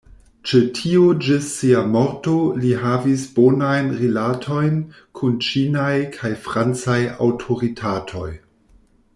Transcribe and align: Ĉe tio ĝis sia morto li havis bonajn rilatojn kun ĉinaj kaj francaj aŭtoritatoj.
Ĉe 0.51 0.59
tio 0.77 1.01
ĝis 1.25 1.49
sia 1.57 1.83
morto 1.95 2.33
li 2.63 2.71
havis 2.85 3.27
bonajn 3.35 3.93
rilatojn 3.99 4.81
kun 5.21 5.39
ĉinaj 5.49 5.95
kaj 6.19 6.33
francaj 6.47 7.01
aŭtoritatoj. 7.27 8.29